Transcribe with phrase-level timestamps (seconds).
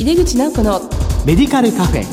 [0.00, 0.80] 井出口直子の
[1.26, 2.04] メディカルカフェ。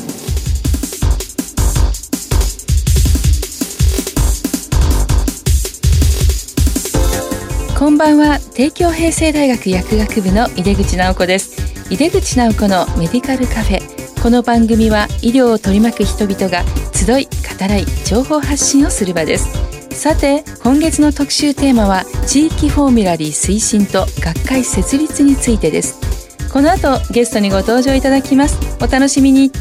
[7.78, 8.40] こんばんは。
[8.52, 11.56] 帝京平成大学薬学部の井出口直子です。
[11.90, 14.22] 井出口直子のメディカルカフェ。
[14.22, 17.30] この番組は医療を取り巻く人々が集い語
[17.66, 19.48] らい情報発信をする場です。
[19.98, 26.07] さて今月の特集テーマは地域フォーミュラリー推進と学会設立についてです
[26.58, 28.58] この後ゲストにご登場いただきます。
[28.82, 29.52] お楽しみに。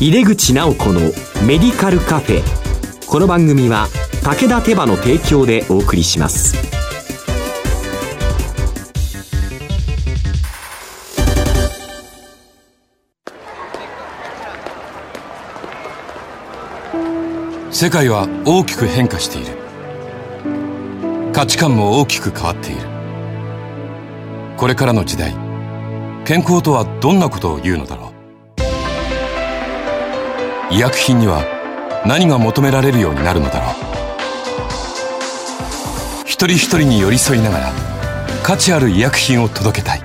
[0.00, 0.98] 入れ口直子の
[1.46, 2.42] メディカルカフェ。
[3.06, 3.86] この番組は
[4.24, 6.56] 武田手羽の提供でお送りします。
[17.70, 19.56] 世界は大きく変化している。
[21.32, 22.89] 価値観も大きく変わっている
[24.60, 25.32] これからの時代
[26.26, 28.12] 健康とはどんなことを言うのだろ
[30.70, 30.74] う。
[30.74, 31.46] 医薬品には
[32.06, 33.74] 何が求められるようになるのだろう。
[36.26, 37.72] 一人一人に寄り添いながら
[38.42, 40.02] 価値ある医薬品を届けたい。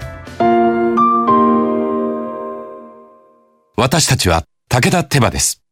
[3.75, 5.65] 私たちは武田手羽です。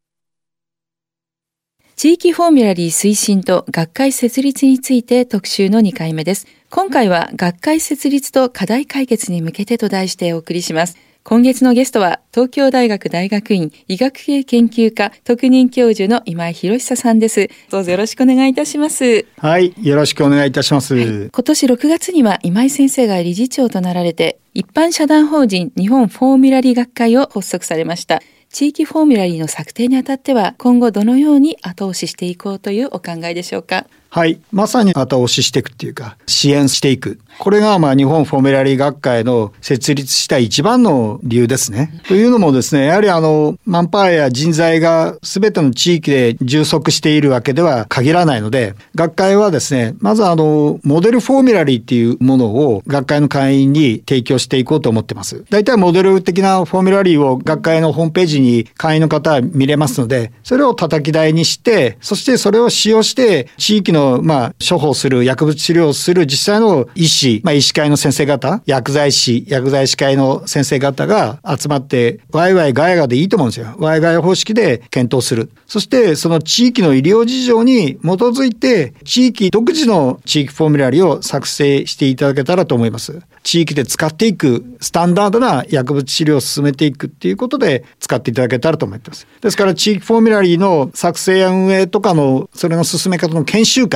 [1.96, 6.46] 地域フォーミュラリー推進と学会設立について特集の2回目です。
[6.74, 10.96] 今回は学会設立と課題解決に向けてと題してお送りします。
[11.22, 17.48] 今月のゲストは東京大学大学院医学系研究科特任教授の今井博久さんです。
[17.70, 19.24] どうぞよろしくお願いいたします。
[19.38, 20.96] はい、よろしくお願いいたします。
[20.96, 28.20] はい、今年6月には今井先生が理事長となられて一般社団法人日本フォーミュラリー学会を発足されました。
[28.50, 34.40] 地域フォーミュラリーの策定にあたっては今後どのように後押ししていこうというお考えでしょうかはい。
[34.52, 37.18] まさに後押ししていくっていうか、支援していく。
[37.40, 42.00] これがまあ日本フォーメラリー学会の設立した一番の理由ですね。
[42.06, 55.44] というのもですね、やはりあの、マンパワーや人材が全ての地域で充足しているわけでは限らないので、学会はですね、まずあの、モデルフォーミュラリーっていうものを学会の会員に提供していこうと思ってます。
[55.50, 73.74] 大体モデル的なフォーミュラリーを学会のホームページに会員の方は見れますので、それを叩き台にして、そしてそれを使用して地域のまあ、処方する、薬物治療をする実際の医師、まあ、医師会の先生方、薬剤師、薬剤師会の先生方が集まって、ワイワイガヤガでいいと思うんですよ。
[73.78, 75.50] ワイガヤ方式で検討する。
[75.66, 83.20] そして、その地域の医療事情に基づいて、地域独自の地域フォーミュラリを作成していただけたらと思います。
[83.44, 89.26] 地域で使っていくスタンダードな薬物治療を進めていくっていうことで使っていただけたらと思ってます。
[89.40, 93.93] ですから地域フォーミュラリーの作成や運営とかのそれの進め方の研修会、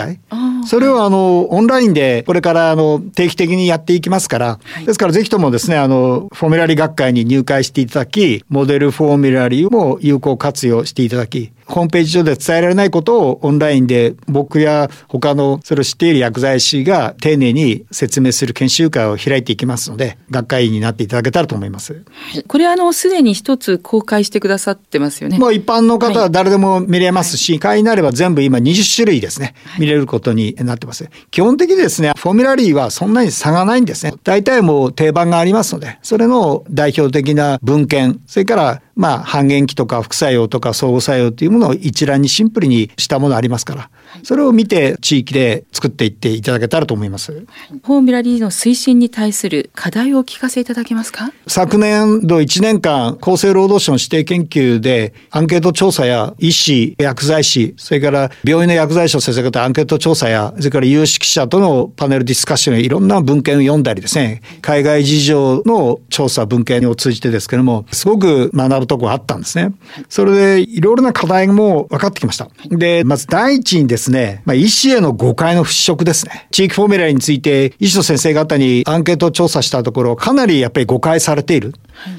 [0.67, 22.05] それをあのオンラインでこれからあの定期的にやっていきますから、ですからぜひともですね、あのフォーミュラリー学会に入会していただき、モデルフォーミュラリーも有効活用していただき、ホームページ上で伝えられないことをオンラインで僕や他のそれを知っている薬剤師が丁寧に説明する研修会を開いていきますので、学会員になっていただけたらと思います。
[22.47, 25.39] これあの、すでに一つ公開してくださってますよね。
[25.39, 31.09] もう一般の方は誰でも見れますし、はい、会員になれば全部今20種類ですね、見れることになってます。
[31.31, 34.15] 基本的にですね、フォーミュラリーはそんなに差がないんですね。
[34.25, 43.91] 大体もう定番がありますので、それの代表的な文献、それからまあ、半減期とか副作用とか相互作用というものを一覧にシンプルにしたものありますから、
[44.23, 47.33] それを見て地域で作っていっていただけたらと思います。
[47.33, 51.33] フォーミュラリーの推進に対する課題をお聞かせいただけますか？
[51.47, 69.73] 昨年度1年間、厚生労働省の指定研究でアンケート調査や医師、薬剤師、それから病院の薬剤師の先生方アンケート調査や、それから有識者とのパネルディスカッションいろんな文献を読んだりですね、海外事情の調査文献を通じてですけれども、すごく学ぶところあったんですね。
[70.09, 72.49] それでいろいろな課題も分かってきました。
[72.71, 73.98] で、まず第一にですね、
[74.45, 76.49] まあ、医師への誤解の払拭ですね。
[76.51, 81.75] 地域フォーミュラについて医師の先生方にアンケート調査したところ、かなりやっぱり誤解されている。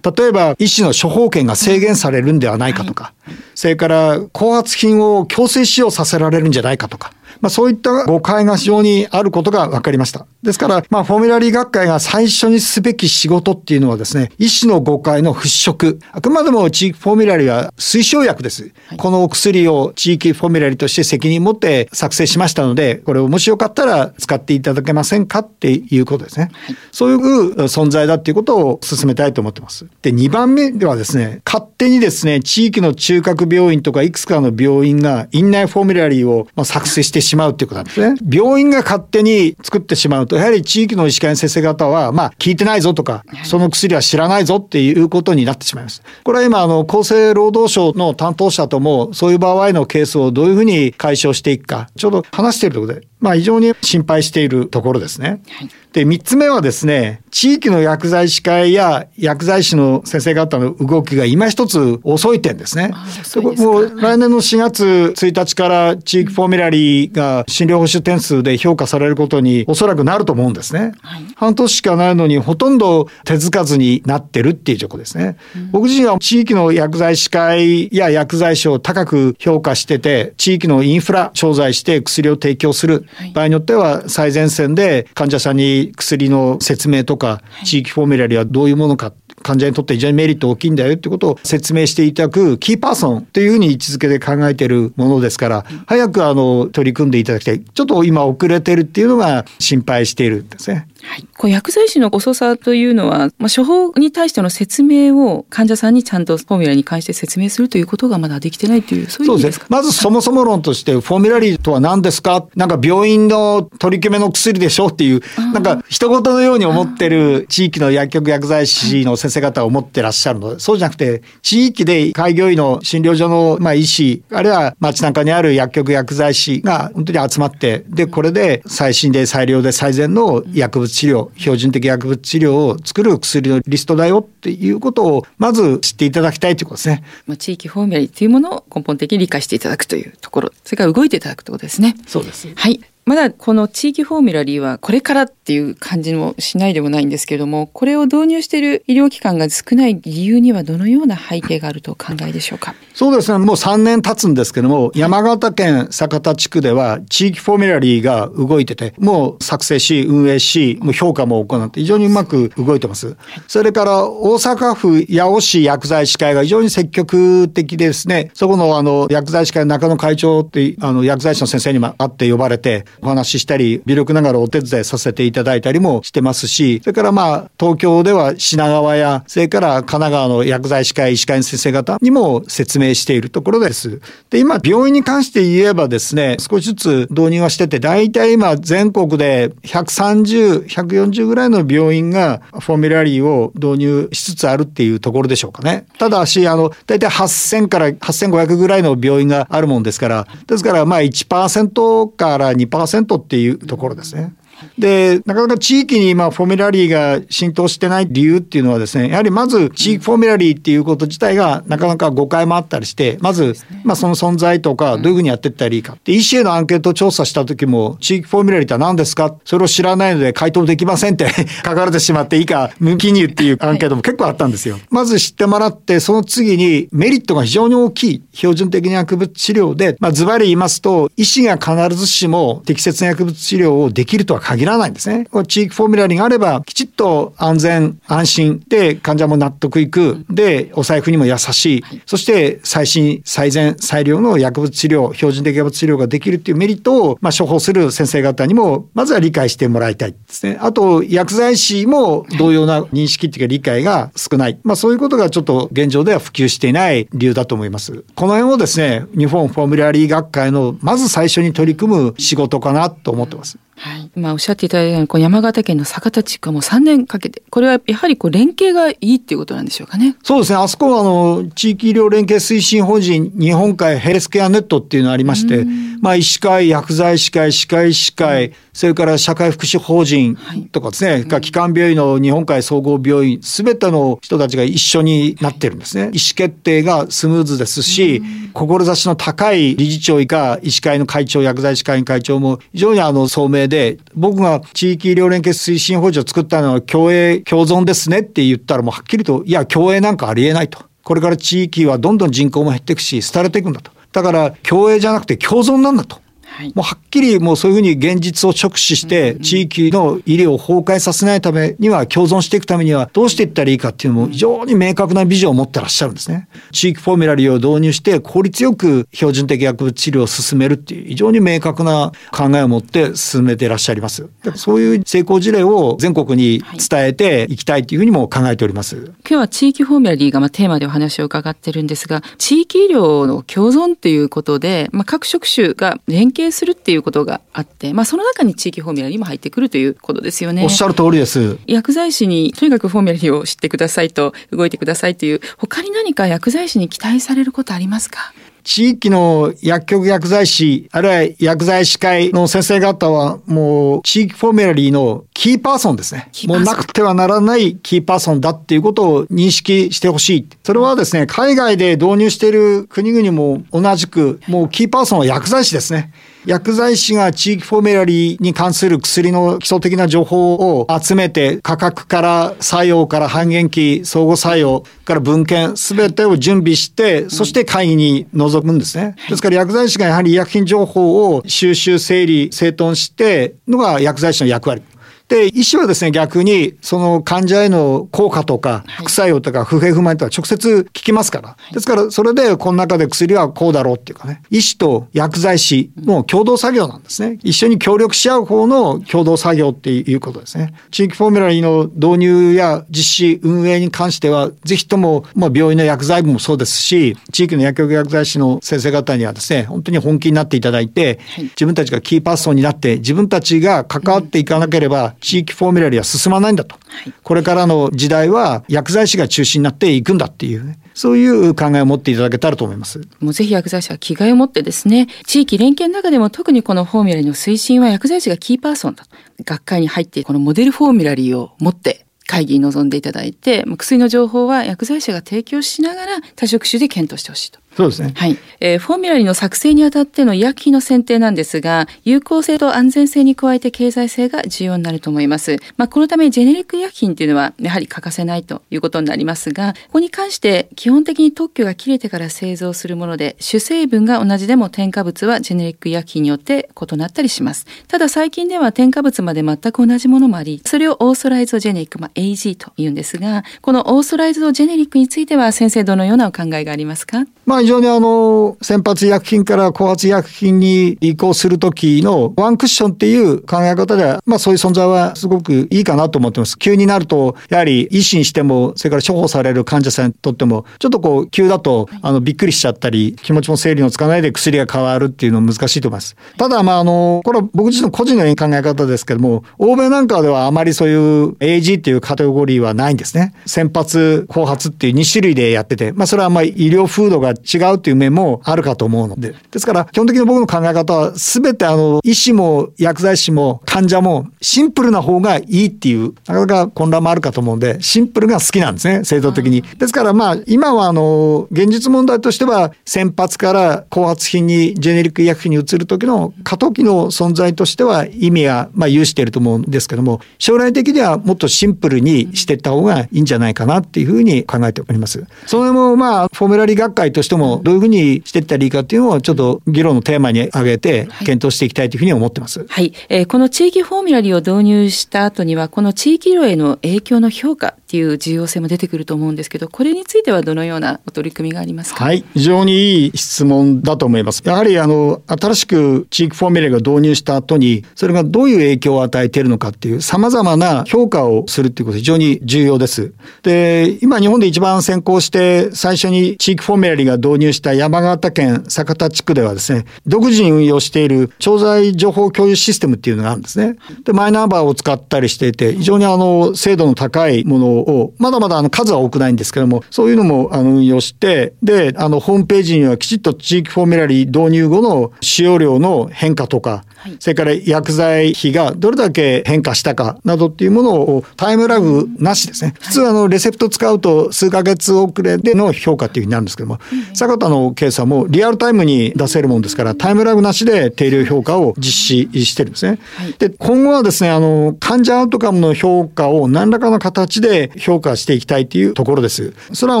[0.02, 3.12] 例えば、医師の処方権が制限されるんではないかとか、
[3.54, 10.26] それから後発品を強制使用させられるんじゃないかとか、まあ、そういった誤解が非常にあることが分かりました。
[10.42, 15.98] ですから、まあ、フォーミュラリー学会が最初にすべき仕事っていうのはですね、医師の誤解の払拭。
[16.12, 18.70] あくまでも地域フォーミュラリーは推奨薬です。
[18.88, 26.50] はい、このお薬を地域フォーミュラリーとして責任持って作成しましたので、これをもしよかったら使っていただけませんかっていうことですね。
[26.52, 27.18] はい、そういう
[27.64, 29.86] 存在だっていうことを進めたいと思ってます。
[30.02, 38.18] で、2番目ではですね、勝手にですね、地域の中核病院とかいくつかの病院が院内フォーミュラリーを作成してしまうっていうことなんですね。
[38.30, 46.02] 病院が勝手に作ってしまうと、やはり地域の医師会の先生方は、まあ、聞いてないぞとか、その薬は知らないぞっていうことになってしまいます。
[46.24, 55.40] これは今、あの、厚生労働省の担当者とも、そういう場合のケースをどういうふうに解消していくか、ちょうど話しているところで、まあ、非常に心配しているところですね。
[55.48, 62.90] はいで、三つ目はですね、地域の薬剤師会や薬剤師の先生方の動きが今一つ遅い点ですね。
[63.22, 70.92] すもう来年の4月1日から地域フォーミュラリーが診療報酬点数で評価されることにおそらくなると思うんですね。
[71.00, 75.38] はい、半年しかないのにほとんど手づかずになってるっていう状況ですね。
[75.56, 83.05] うん、僕自身は地域の薬剤師会や薬剤師を高く評価してて、地域のインフラ商材して薬を提供する。
[83.14, 89.12] はい、場合によっては最前線で患者さんに薬の説明とか、地域フォーミュラリはどういうものか、
[89.42, 97.60] 患者にとって非常にメリット大きいんだよってことを説明していただくキーパーソンというふうに位置づけで考えているものですから、早くあの取り組んでいただきたい。
[97.60, 100.88] ちょっと今遅れてるっていうのが心配しているんですね。
[101.06, 109.66] はい、こう薬剤師の遅さというのは、まあ、処方に対しての説明を患者さんにちゃんとフォーミュラに関して説明するということがまだできてないというそういう意味ですか？
[109.70, 112.46] まずそもそも論としてフォーミュラリーとは何ですか？
[112.56, 115.20] なんか病院の取り決めの薬でしょっていう
[115.52, 120.54] なんか一言のように思ってる地域の薬局薬剤師の先生方は思ってらっしゃるの。
[120.54, 137.04] でそうじゃなくて地域で開業医の診療所のまあ医師あるいは街中にある薬局薬剤師が本当に集まってでこれで最新で最良で最善の薬物治療、標準的薬物治療を作る薬のリストだよっていうことを、まず知っていただきたいということですね。
[137.26, 141.96] まあ、地域フォーミュラリというものを根本的に理解していただくというところ、それから動いていただくということですね。
[142.06, 142.48] そうです。
[142.54, 142.80] はい。
[143.08, 152.74] まだこの地域フォーミュラリーはこれからっていう感じもしないでもないんですけれども、これを導入している医療機関が少ない理由にはどのような背景があるとお考えでしょうか？
[152.94, 153.38] そうですね。
[153.38, 163.16] もう3年経つんですけども、山形県酒田地区では地域フォーミュラリーが動いてて、もう作成し、運営し、もう評価も行って非常にうまく動いてます。
[163.46, 168.32] それから大阪府八尾市薬剤師会が非常に積極的ですね。
[168.34, 184.00] そこのあの薬剤師会中野会長ってあの薬剤師の先生にも会って呼ばれて、お話ししたり、微力ながらお手伝いさせていただいたりもしてますし、それからまあ、東京では品川や、それから神奈川の薬剤師会、医師会の先生方にも説明しているところです。
[184.30, 195.86] で、今、病院に関して言えばですね、少しずつ導入はしてて、大体今、全国で130、140ぐらいの病院がフォーミュラリーを導入しつつあるっていうところでしょうかね。
[195.98, 202.85] ただし、あの、大体8000から8500ぐらいの病院があるもんですから、ですからまあ1%から2%
[203.16, 204.32] っていうところですね。
[204.78, 213.54] で、なかなか地域に今フォーミュラリーが浸透してない理由っていうのはですね、やはりまず地域フォーミュラリーっていうこと自体がなかなか誤解もあったりして、まず、
[213.84, 215.96] まあその存在とかどういうふうにやっていったらいいか。
[216.04, 219.34] で、医師へのアンケート調査した時も、地域フォーミュラリーって何ですか？
[219.44, 221.28] それを知らないので回答できませんって
[221.64, 224.78] 書かれてしまっていいか、無記入っていうアンケートも結構あったんですよ。
[224.90, 235.26] まず知ってもらって、その次にメリットが非常に大きい標準的な薬物治療で、まあズバリ言いますと、医師が必ずしも適切な薬物治療をできるとは限らないんですね。
[235.48, 250.58] 地域フォーミュラリーがあれば、きちっと安全、安心で患者も納得いく、で、お財布にも優しい、そして最新、最善、最良の薬物治療、標準的薬物治療ができるっていうメリットを、まあ、処方する先生方にも、まずは理解してもらいたいですね。
[250.60, 254.60] あと、薬剤師も同様な認識っていうか理解が少ない。
[254.62, 258.04] まあ、そういうことがちょっと現状では普及していない理由だと思います。
[258.14, 263.58] この辺をですね、日本フォーミュラリー学会のまず最初に取り組む仕事かなと思ってます。
[263.78, 270.16] はい、今おっしゃっていただいたようにこう山形県の酒田地区はもう3年かけてこれはやはりこう連携がいいっていうことなんでしょうかね。
[270.22, 270.58] そうですね。
[270.58, 275.66] あそこはあの地域医療連携推進法人日本海ヘルスケアネットっていうのがありまして、
[276.00, 280.36] まあ、医師会薬剤師会歯科医師会、それから社会福祉法人
[280.72, 286.04] とかですね、はい、基幹病院の日本海総合病院すべての人たちが一緒になってるんですね。
[286.04, 288.22] 意思決定がスムーズですし、
[288.52, 300.84] 志の高い理事長以下医師会の会長薬剤師会員会長も非常にあの聡明で僕が地域医療連携推進法人を作ったのは共栄共存ですねって言ったらもうはっきりといや共栄なんかありえないと。
[301.02, 306.22] これから地域はどんどん人口も減っていくし廃れていくんだとだから共栄じゃなくて共存なんだと。
[306.56, 316.48] はい、もうはっきりもうそういうふうに現実を直視して、地域の医療を崩壊させないためには、共存していくためにはどうしていったらいいかっていうのも非常に明確なビジョンを持ってらっしゃるんですね。
[316.72, 324.26] 地域フォーミュラリーを導入して効率よく標準的薬物治療を進めるっていう非常に明確な考えを持って進めていらっしゃいます。
[324.54, 328.96] そういう成功事例を全国に伝えていきたいというふうにも考えております。
[328.96, 340.62] 今日は地域フォーミュラリーがまあテーマでお話を伺ってるんですが、地域医療の共存っていうことで、まあ、各職種が連携定するっていうことがあって、まあ、その中に地域フォーミュラリーも入ってくるということですよね。
[340.64, 341.58] おっしゃる通りです。
[341.66, 348.32] 薬剤師にとにかくフォーミュラリーを知ってくださいと動いてくださいという他に何か薬剤師に期待されることありますか？
[348.64, 356.28] 地域の薬局薬剤師、あるいは薬剤師会の先生方は、もう地域フォーミュラリーのキーパーソンですね。
[356.48, 360.48] もうなくてはならないキーパーソンだっていうことを認識してほしい。
[360.64, 366.12] それはですね、海外で導入している国々も同じく、もうキーパーソンは薬剤師ですね。
[366.46, 379.16] 薬剤師が地域フォーメラリーに関する薬の基礎的な情報を集めて、価格から作用から半減期、相互作用から文献、すべてを準備して、そして会議に臨むんですね。
[379.28, 384.82] ですから薬剤師がやはり医薬品情報を収集、整理、整頓してのが薬剤師の役割。
[385.28, 391.56] で、医師はですね、逆に、その患者への効果とか、副作用とか、不平不満とか直接聞きますから。
[391.72, 397.38] ですから、それで、この中で薬はこうだろうっていうかね、医師と薬剤師の共同作業なんですね。
[397.42, 400.74] 一緒に協力し合う方の共同作業っていうことですね。
[400.92, 416.76] 地域フォーミュラリーの導入や実施、運営に関しては、ぜひとも、まあ、病院の薬剤部もそうですし、地域の薬局薬剤師の先生方にはですね、本当に本気になっていただいて、自分たちがキーパーソンになって、自分たちが関わっていかなければ、地域フォーミュラリーは進まないんだと。
[416.88, 420.78] はい、これからの時代は薬剤師が中心になっていくんだっていうね。
[420.94, 423.00] そういう考えを持っていただけたらと思います。
[423.20, 429.04] もうぜひ薬剤師は気概を持ってですね、地域連携の中でも特にこのフォーミュラリーの推進は薬剤師がキーパーソンだ。
[429.44, 437.60] 学会に入ってこのモデルフォーミュラリーを持って会議に臨んでいただいて、薬の情報は薬剤師が提供しながら多職種で検討してほしいと。
[437.76, 438.12] そうですね。
[438.16, 438.38] はい。
[438.58, 445.58] えー、フォーミュラリーの作成にあたっての医薬品の選定なんですが、有効性と安全性に加えて経済性が重要になると思います。
[445.76, 457.66] まあ、このためジェネリック医薬品というのはやはり欠かせないということになりますが、ここに関して基本的に特許が切れてから製造するもので、主成分が同じでも添加物はジェネリック医薬品によって異なったりします。
[457.88, 467.26] ただ最近では添加物まで全く同じものもあり、それをオーソライズドジェネリック、まあ、AG と言うんですが、このオーソライズドジェネリックについては先生どのようなお考えがありますか？
[467.44, 476.56] まあ非常にあの、先発医薬品から後発医薬品に移行するときのワンクッションっていう考え方では、まあそういう存在はすごくいいかなと思ってます。
[476.56, 486.14] 急になると、やはり医師にしても、それから処方される患者さんにとっても、ちょっとこう急だと、あの、びっくりしちゃったり、気持ちも整理のつかないで薬が変わるっていうのは難しいと思います。
[486.36, 493.34] ただ、まああの、これは僕自身の個人の考え方ですけども、欧米なんかではあまりそういう AG っていうカテゴリーはないんですね。
[493.44, 499.34] 先発、後発っていう2種類でやってて、まあそれはまあ医療風土が違うっていう面もあるかと思うので。
[499.50, 509.62] ですから、基本的に僕の考え方は、すべてあの、医師も薬剤師も患者もシンプルな方がいいっていう、なかなか混乱もあるかと思うんで、シンプルが好きなんですね、制度的に。
[509.62, 525.24] ですからまあ、今はあの、現実問題としては、先発から後発品に、ジェネリック医薬品に移る時の過渡期の存在としては意味が、まあ、有していると思うんですけども、将来的にはもっとシンプルにしていった方がいいんじゃないかなっていうふうに考えております。
[525.46, 532.60] それもまあ、フォーメラリー学会としても、どういうふうにしていったらいいかっていうのをちょっと議論のテーマに挙げて検討していきたいというふうに思ってます。
[532.60, 542.04] はい、はい、えー、この地域フォーミュラリーを導入した後には、この地域医療への影響の評価っていう重要性も出てくると思うんですけど、これについてはどのようなお取り組みがありますか？
[542.04, 544.42] はい、非常にいい質問だと思います。
[544.44, 553.12] やはりあの新しく地域フォーミュラリーが導入した後に、それがどういう影響を与えているのかっていう様々な評価をするっていうこと非常に重要です。
[553.42, 563.76] で、今日本で一番先行して最初に地域フォーミュラリーが導入した山形県酒田地区ではですね、独自に運用している調剤情報共有システムっていうのがあるんですね。
[564.04, 576.84] で、マイナンバーを使ったりしていて、非常にあの、精度の高いものを、まだまだあの、数は多くないんですけども、そういうのもあの、運用して、で、あの、ホームページにはきちっと地域フォーミュラリー導入後の使用量の変化とか、
[577.20, 582.74] それから薬剤費がどれだけ変化したかなどっていうものをタイムラグなしですね。
[582.80, 586.78] 普通あのレセプト使うと数ヶ月遅れでの評価っていうふうになるんですけども、
[587.16, 592.98] 坂田のケースはもうリアルタイムに出せるもんですからタイムラグなしで定量評価を実施してるんですね。
[593.38, 599.54] で、今後はですね、あの患者アウトカムの評価を何らかの形で評価していきたいというところです。
[599.72, 600.00] それは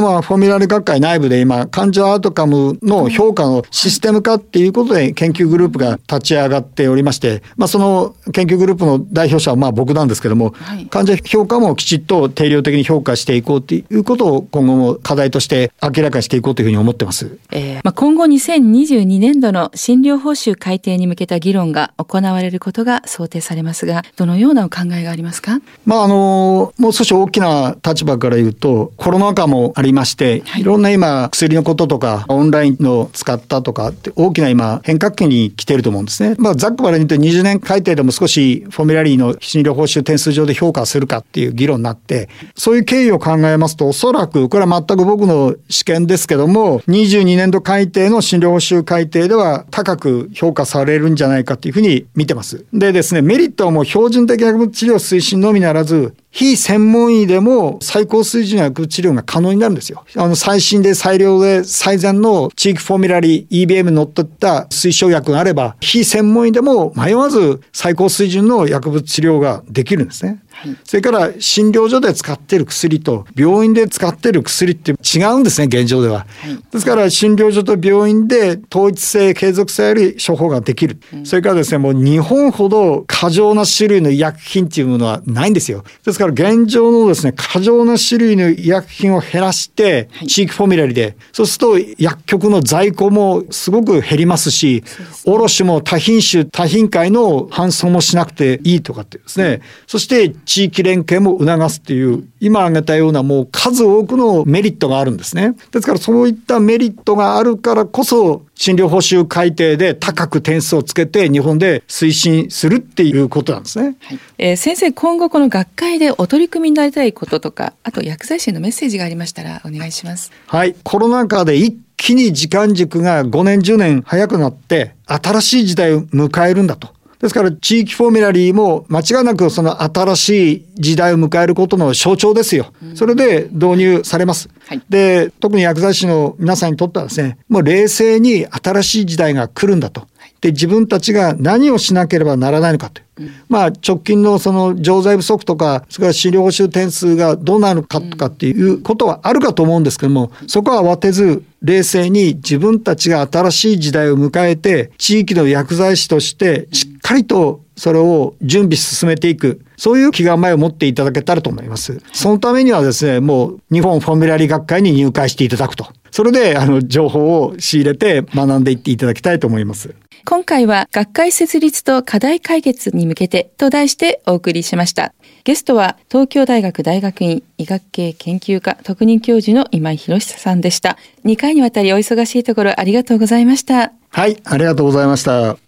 [0.00, 17.38] まあフォーミュラル学会内部で今患者アウトカムの評価のシステム化っていうことで研究グループが立ち上がっておりまして、まあ、その研究グループの代表者はまあ僕なんですけども、はい、患者評価もきちっと定量的に評価していこうということを今後も課題として明らかにしていこうというふうに思ってます。
[17.52, 25.60] えー、まあ、今後2022年度の診療報酬改定に向けた議論が行われることが想定されますが、どのようなお考えがありますか？
[25.86, 36.34] まあ、あの、もう少し大きな立場から言うと、コロナ禍もありまして、はい、いろんな今、薬のこととか、オンラインの使ったとかって大きな今、変革期に来てると思うんですね。
[36.38, 52.64] まあ、ざっくばらに言うと20年改定でも少しフォーミュラリーの診療報酬点数上で評価するかっていう議論になって、そういう経緯を考えますと、おそらく、これは全く僕の試験ですけども、22年度改定の診療報酬改定では高く評価されるんじゃないかというふうに見てます。
[52.72, 60.04] でですね、メリットはもう標準的薬物治療推進のみならず、非専門医でも最高水準の薬物治療が可能になるんですよ。
[60.16, 70.42] あの、最新で最良で最善の地域フォーミュラリー EBM に乗っ取った推奨薬があれば、非専門医でも迷わず最高水準の薬物治療ができるんですね。
[70.84, 76.26] それから診療所で使っている薬と病院で使っている薬って違うんですね、現状では。
[76.72, 80.98] ですから診療所と病院で統一性、継続性ある処方ができる。
[81.24, 85.84] それからですね、もう日本ほど過剰な種類の医薬品っていうものはないんですよ。
[86.04, 94.84] ですから現状のですね、過剰な種類の医薬品を減らして、地域フォーミュラリで、そうすると薬局の在庫もすごく減りますし、
[95.24, 105.54] 卸も多品種、多品種の搬送もしなくていいとかってですね、そして地域連携も促すっていう、今挙げたようなもう数多くのメリットがあるんですね。
[105.70, 113.96] ですからそういったメリットがあるからこそ、診療報酬改定で高く点数をつけて日本で推進するっていうことなんですね。
[114.00, 120.32] はい、えー、先生、今後この学会でお取り組みになりたいこととか、あと薬剤師のメッセージがありましたらお願いします。
[120.46, 120.74] はい。
[120.82, 126.95] コロナ禍で一気に時間軸が5年10年早くなって新しい時代を迎えるんだと。
[127.20, 132.72] ですから地域フォーミュラリーも間違いなくその新しい時代を迎えることの象徴ですよ。
[132.94, 134.48] それで導入されます。
[134.66, 140.06] はい、で、特に薬剤師の皆さんにとってはですね、もう冷静に新しい時代が来るんだと。
[140.46, 143.30] で、自分たちが何をしなければならないのかという。
[143.48, 159.60] まあ、直近のその錠剤不足とか、それから治療報酬点数がどうなるかとかっていうことはあるかと思うんですけども、そこは慌てず、冷静に自分たちが新しい時代を迎えて、地域の薬剤師としてしっかりとそれを準備進めていく。
[159.76, 162.00] そういう気構えを持っていただけたらと思います。
[162.12, 165.88] そのためにはですね、もう日本フォーミュラリー学会に入会していただくと。
[166.10, 169.94] それで、あの、情報を仕入れて学んでいっていただきたいと思います。
[170.28, 175.14] 今回は学会設立と課題解決に向けてと題してお送りしました。
[175.44, 180.98] ゲストは東京大学大学院医学系研究科特任教授の今井博久さんでした。
[181.24, 183.92] 2回にわたりお忙しいところありがとうございました。
[184.10, 185.58] はい、ありがとうございました。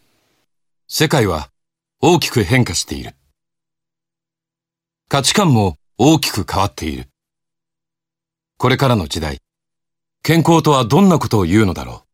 [0.89, 1.51] 世界は
[2.01, 3.13] 大きく変化している。
[5.09, 7.07] 価値観も大きく変わっている。
[8.57, 9.39] これからの時代、
[10.25, 12.08] 健康とはどんなことを言うのだろう。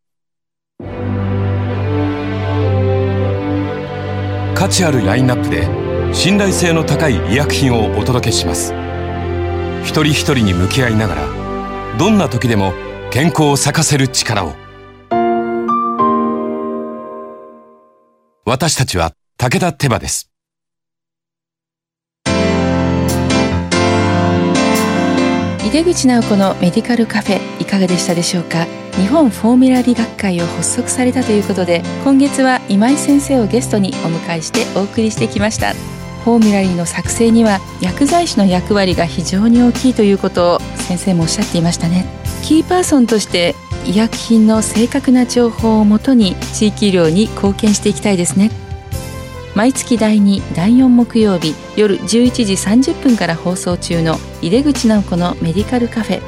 [4.55, 8.73] 価値あるラインナップで信頼性の高い医薬品をお届けします。
[9.83, 12.73] 一人一人に向き合いながら、どんな時でも
[13.11, 14.55] 健康を咲かせる力を。
[18.47, 20.34] 私たちは武田手羽です。
[25.75, 28.65] 出口直子のメディカルカフェいかがでしたでしょうか？
[28.93, 35.73] 日本フォーミュラリ学会を発足されたということで今月は今井先生をゲストにお迎えしてお送りしてきました。
[36.23, 42.07] フォーミュラリーの作成には薬剤師の役割が非常に大きいということを先生もおっしゃっていましたね。
[42.45, 48.53] キーパーソンとして医薬品の正確な情報をもとに地域医療に貢献していきたいですね。
[49.55, 56.23] 毎月第2第4木曜日夜11時30分から放送中の井出口直子のメディカルカフェ。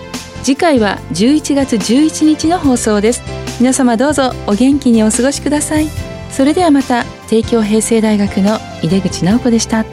[0.44, 3.22] 次回は11月11日の放送です。
[3.58, 5.88] 皆様どうぞお元気にお過ごしください。
[6.30, 9.84] それではまた帝京平成大学の井出口直子でした。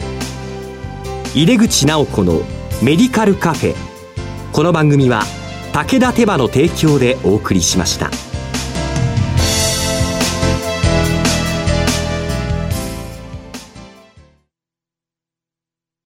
[1.34, 2.42] 井出口直子の
[2.84, 3.76] メディカルカフェ。
[4.52, 5.24] この番組は
[5.72, 8.12] 武田手羽の提供でお送りしました。